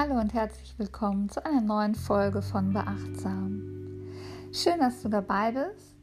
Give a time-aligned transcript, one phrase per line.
[0.00, 4.06] Hallo und herzlich willkommen zu einer neuen Folge von Beachtsam.
[4.52, 5.96] Schön, dass du dabei bist,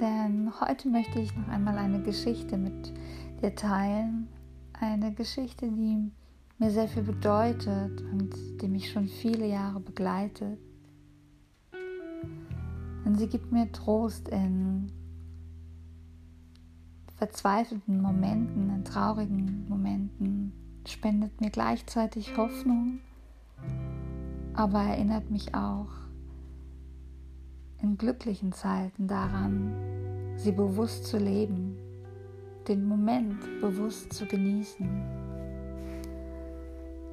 [0.00, 2.92] denn heute möchte ich noch einmal eine Geschichte mit
[3.42, 4.28] dir teilen.
[4.72, 6.12] Eine Geschichte, die
[6.58, 8.32] mir sehr viel bedeutet und
[8.62, 10.60] die mich schon viele Jahre begleitet.
[13.04, 14.92] Und sie gibt mir Trost in
[17.16, 20.52] verzweifelten Momenten, in traurigen Momenten,
[20.86, 23.00] spendet mir gleichzeitig Hoffnung
[24.54, 25.88] aber erinnert mich auch
[27.82, 29.74] in glücklichen Zeiten daran,
[30.36, 31.76] sie bewusst zu leben,
[32.68, 34.88] den Moment bewusst zu genießen.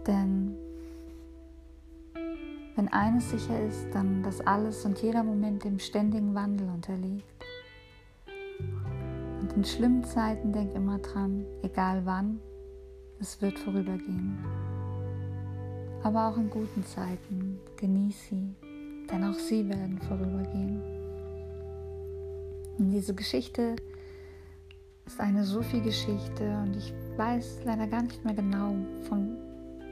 [0.05, 0.55] Denn
[2.75, 7.25] wenn eines sicher ist, dann, dass alles und jeder Moment dem ständigen Wandel unterliegt.
[9.41, 12.39] Und in schlimmen Zeiten denk immer dran, egal wann,
[13.19, 14.37] es wird vorübergehen
[16.03, 17.59] aber auch in guten Zeiten.
[17.77, 18.55] Genieß sie,
[19.11, 20.81] denn auch sie werden vorübergehen.
[22.77, 23.75] Und diese Geschichte
[25.05, 28.75] ist eine Sophie-Geschichte und ich weiß leider gar nicht mehr genau,
[29.07, 29.37] von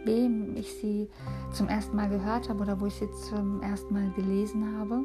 [0.03, 1.09] wem ich sie
[1.51, 5.03] zum ersten Mal gehört habe oder wo ich sie zum ersten Mal gelesen habe.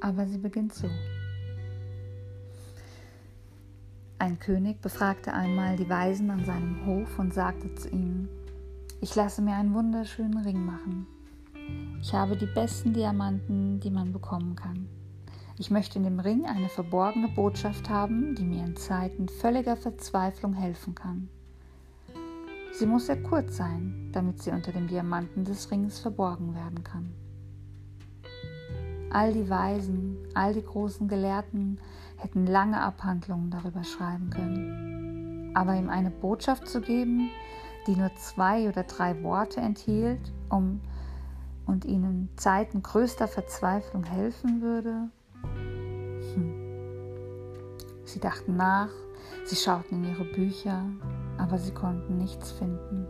[0.00, 0.88] Aber sie beginnt so.
[4.18, 8.28] Ein König befragte einmal die Weisen an seinem Hof und sagte zu ihnen,
[9.00, 11.06] ich lasse mir einen wunderschönen Ring machen.
[12.02, 14.88] Ich habe die besten Diamanten, die man bekommen kann.
[15.58, 20.52] Ich möchte in dem Ring eine verborgene Botschaft haben, die mir in Zeiten völliger Verzweiflung
[20.52, 21.28] helfen kann.
[22.72, 27.12] Sie muss sehr kurz sein, damit sie unter dem Diamanten des Ringes verborgen werden kann.
[29.10, 31.78] All die Weisen, all die großen Gelehrten
[32.16, 35.52] hätten lange Abhandlungen darüber schreiben können.
[35.54, 37.28] Aber ihm eine Botschaft zu geben,
[37.86, 40.80] die nur zwei oder drei Worte enthielt um,
[41.66, 45.08] und ihnen Zeiten größter Verzweiflung helfen würde?
[46.34, 46.54] Hm.
[48.04, 48.90] Sie dachten nach,
[49.44, 50.84] sie schauten in ihre Bücher,
[51.38, 53.06] aber sie konnten nichts finden.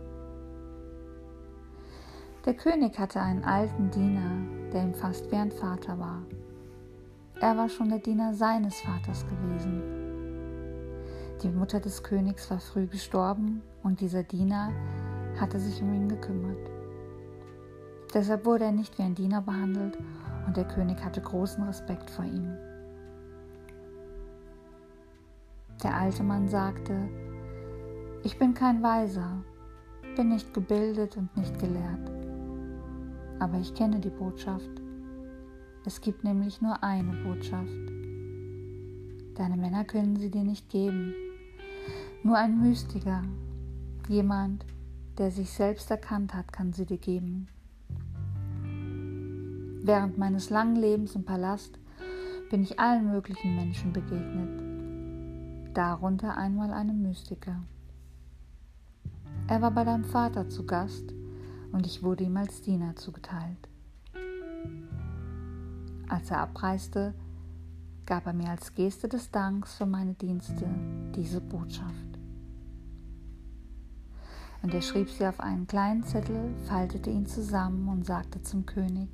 [2.45, 6.21] Der König hatte einen alten Diener, der ihm fast wie ein Vater war.
[7.39, 10.00] Er war schon der Diener seines Vaters gewesen.
[11.43, 14.71] Die Mutter des Königs war früh gestorben und dieser Diener
[15.39, 16.69] hatte sich um ihn gekümmert.
[18.13, 19.97] Deshalb wurde er nicht wie ein Diener behandelt
[20.45, 22.55] und der König hatte großen Respekt vor ihm.
[25.81, 26.95] Der alte Mann sagte,
[28.23, 29.43] ich bin kein Weiser,
[30.15, 32.11] bin nicht gebildet und nicht gelehrt,
[33.39, 34.69] aber ich kenne die Botschaft.
[35.85, 37.71] Es gibt nämlich nur eine Botschaft.
[39.33, 41.15] Deine Männer können sie dir nicht geben,
[42.23, 43.23] nur ein Mystiker,
[44.07, 44.65] jemand,
[45.17, 47.47] der sich selbst erkannt hat, kann sie dir geben.
[49.83, 51.79] Während meines langen Lebens im Palast
[52.51, 57.63] bin ich allen möglichen Menschen begegnet, darunter einmal einem Mystiker.
[59.47, 61.13] Er war bei deinem Vater zu Gast
[61.71, 63.67] und ich wurde ihm als Diener zugeteilt.
[66.07, 67.15] Als er abreiste,
[68.05, 70.67] gab er mir als Geste des Danks für meine Dienste
[71.15, 72.10] diese Botschaft
[74.61, 79.09] und er schrieb sie auf einen kleinen Zettel, faltete ihn zusammen und sagte zum König,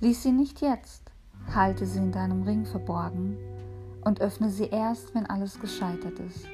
[0.00, 1.10] Lies sie nicht jetzt,
[1.54, 3.36] halte sie in deinem Ring verborgen
[4.04, 6.46] und öffne sie erst, wenn alles gescheitert ist,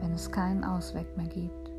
[0.00, 1.70] wenn es keinen Ausweg mehr gibt.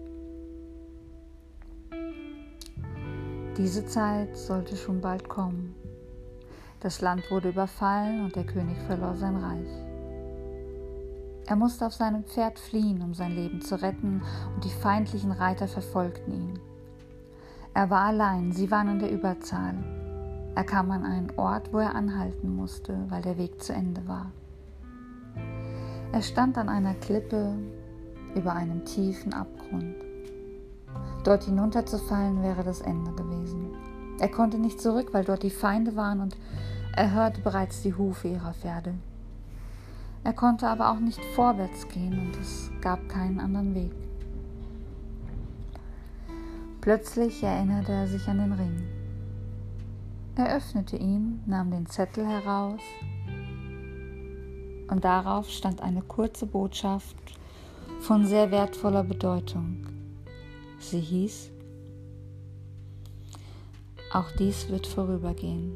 [3.57, 5.75] Diese Zeit sollte schon bald kommen.
[6.79, 9.82] Das Land wurde überfallen und der König verlor sein Reich.
[11.46, 14.22] Er musste auf seinem Pferd fliehen, um sein Leben zu retten,
[14.56, 16.59] und die feindlichen Reiter verfolgten ihn.
[17.74, 19.76] Er war allein, sie waren in der Überzahl.
[20.56, 24.31] Er kam an einen Ort, wo er anhalten musste, weil der Weg zu Ende war.
[26.12, 27.57] Er stand an einer Klippe
[28.36, 29.96] über einem tiefen Abgrund.
[31.24, 33.74] Dort hinunterzufallen wäre das Ende gewesen.
[34.19, 36.38] Er konnte nicht zurück, weil dort die Feinde waren und
[36.96, 38.94] er hörte bereits die Hufe ihrer Pferde.
[40.24, 43.92] Er konnte aber auch nicht vorwärts gehen und es gab keinen anderen Weg.
[46.80, 48.84] Plötzlich erinnerte er sich an den Ring.
[50.36, 52.81] Er öffnete ihn, nahm den Zettel heraus
[54.90, 57.16] und darauf stand eine kurze Botschaft
[58.00, 59.88] von sehr wertvoller Bedeutung.
[60.80, 61.52] Sie hieß,
[64.12, 65.75] auch dies wird vorübergehen.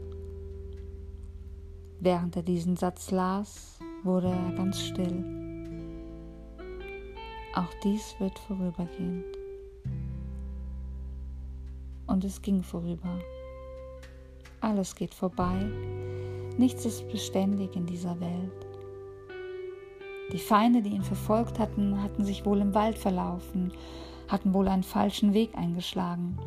[2.00, 3.76] Während er diesen Satz las,
[4.07, 5.24] wurde er ganz still.
[7.54, 9.24] Auch dies wird vorübergehen.
[12.07, 13.19] und es ging vorüber.
[14.59, 15.69] Alles geht vorbei,
[16.57, 18.65] nichts ist beständig in dieser Welt.
[20.31, 23.71] Die Feinde, die ihn verfolgt hatten, hatten sich wohl im Wald verlaufen,
[24.27, 26.38] hatten wohl einen falschen Weg eingeschlagen.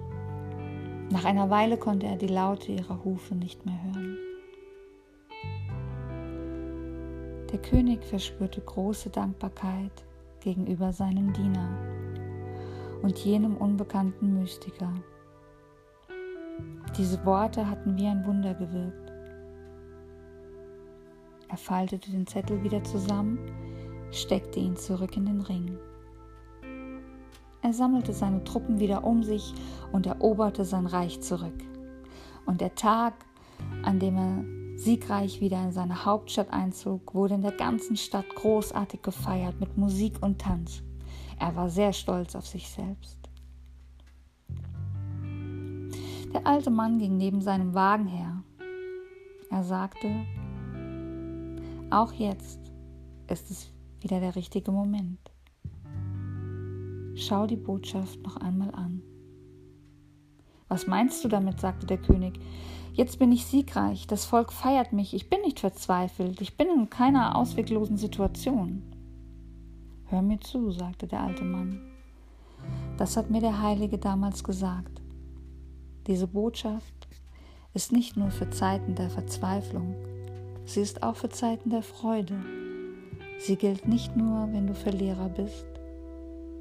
[1.11, 4.19] Nach einer Weile konnte er die Laute ihrer Hufe nicht mehr hören.
[7.53, 10.05] Der König verspürte große Dankbarkeit
[10.39, 11.69] gegenüber seinem Diener
[13.03, 14.93] und jenem unbekannten Mystiker.
[16.97, 19.13] Diese Worte hatten wie ein Wunder gewirkt.
[21.49, 23.39] Er faltete den Zettel wieder zusammen,
[24.13, 25.77] steckte ihn zurück in den Ring.
[27.63, 29.55] Er sammelte seine Truppen wieder um sich
[29.91, 31.65] und eroberte sein Reich zurück.
[32.47, 33.15] Und der Tag,
[33.83, 39.03] an dem er siegreich wieder in seine Hauptstadt einzog, wurde in der ganzen Stadt großartig
[39.03, 40.83] gefeiert mit Musik und Tanz.
[41.39, 43.19] Er war sehr stolz auf sich selbst.
[46.33, 48.43] Der alte Mann ging neben seinem Wagen her.
[49.51, 50.09] Er sagte,
[51.91, 52.61] auch jetzt
[53.29, 55.19] ist es wieder der richtige Moment.
[57.17, 59.03] Schau die Botschaft noch einmal an.
[60.71, 61.61] Was meinst du damit?
[61.61, 62.41] sagte der König.
[62.95, 66.89] Jetzt bin ich siegreich, das Volk feiert mich, ich bin nicht verzweifelt, ich bin in
[66.89, 68.83] keiner ausweglosen Situation.
[70.07, 71.81] Hör mir zu, sagte der alte Mann.
[72.97, 75.03] Das hat mir der Heilige damals gesagt.
[76.07, 77.09] Diese Botschaft
[77.75, 79.95] ist nicht nur für Zeiten der Verzweiflung,
[80.65, 82.39] sie ist auch für Zeiten der Freude.
[83.39, 85.67] Sie gilt nicht nur, wenn du Verlierer bist,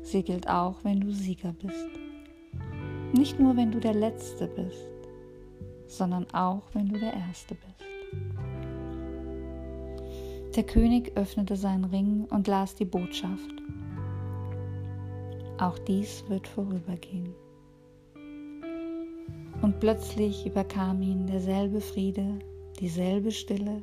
[0.02, 2.09] Sie gilt auch, wenn du Sieger bist.
[3.14, 4.88] Nicht nur, wenn du der Letzte bist,
[5.88, 7.90] sondern auch, wenn du der Erste bist.
[10.56, 13.50] Der König öffnete seinen Ring und las die Botschaft.
[15.58, 17.34] Auch dies wird vorübergehen.
[19.62, 22.40] Und plötzlich überkam ihn derselbe Friede,
[22.80, 23.82] dieselbe Stille,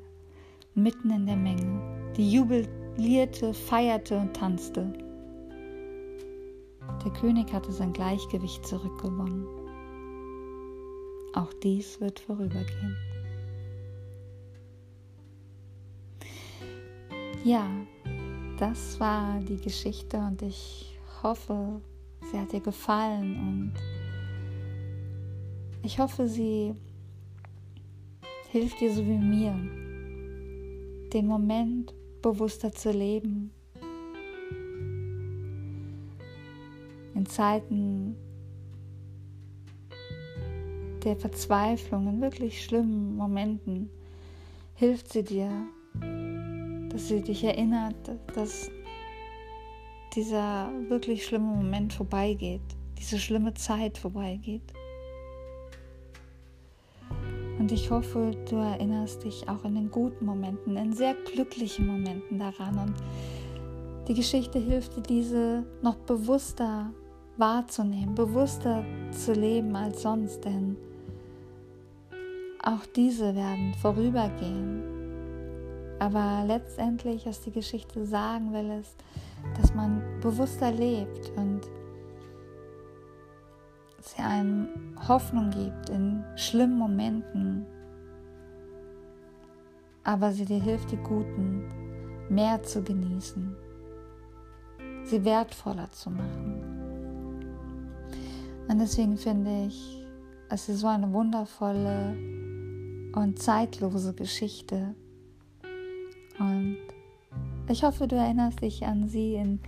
[0.75, 4.93] mitten in der Menge, die jubilierte, feierte und tanzte
[7.05, 9.47] der König hatte sein Gleichgewicht zurückgewonnen.
[11.35, 12.97] Auch dies wird vorübergehen.
[17.45, 17.69] Ja,
[18.59, 21.81] das war die Geschichte und ich hoffe,
[22.31, 23.75] sie hat dir gefallen und
[25.85, 26.75] ich hoffe, sie
[28.51, 29.53] hilft dir so wie mir,
[31.13, 33.53] den Moment bewusster zu leben
[37.17, 38.15] in Zeiten
[41.03, 43.89] der Verzweiflung, in wirklich schlimmen Momenten,
[44.75, 45.51] hilft sie dir,
[46.91, 47.97] dass sie dich erinnert,
[48.35, 48.71] dass
[50.15, 52.63] dieser wirklich schlimme Moment vorbeigeht,
[52.99, 54.75] diese schlimme Zeit vorbeigeht.
[57.59, 62.39] Und ich hoffe, du erinnerst dich auch in den guten Momenten, in sehr glücklichen Momenten
[62.39, 62.79] daran.
[62.79, 62.95] Und
[64.09, 66.93] die Geschichte hilft dir, diese noch bewusster
[67.37, 70.77] wahrzunehmen, bewusster zu leben als sonst, denn
[72.63, 74.83] auch diese werden vorübergehen.
[75.99, 78.97] Aber letztendlich, was die Geschichte sagen will, ist,
[79.57, 81.61] dass man bewusster lebt und
[84.01, 84.69] sie einem
[85.09, 87.67] Hoffnung gibt in schlimmen Momenten,
[90.05, 91.65] aber sie dir hilft, die guten
[92.29, 93.57] mehr zu genießen,
[95.05, 96.86] sie wertvoller zu machen.
[98.69, 100.05] Und deswegen finde ich,
[100.49, 102.17] es ist so eine wundervolle
[103.15, 104.95] und zeitlose Geschichte.
[106.39, 106.77] Und
[107.69, 109.61] ich hoffe, du erinnerst dich an sie in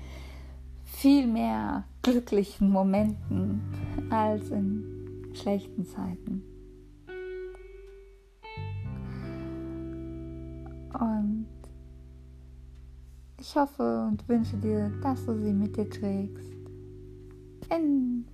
[0.84, 3.60] viel mehr glücklichen Momenten
[4.10, 6.42] als in schlechten Zeiten.
[10.98, 11.46] Und
[13.40, 16.56] ich hoffe und wünsche dir, dass du sie mit dir trägst.
[17.70, 18.26] In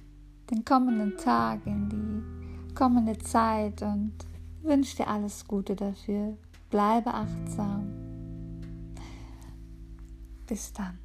[0.50, 4.12] den kommenden Tag, in die kommende Zeit und
[4.62, 6.36] wünsche dir alles Gute dafür.
[6.70, 7.86] Bleibe achtsam.
[10.46, 11.03] Bis dann.